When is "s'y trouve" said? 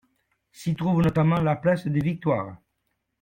0.51-1.03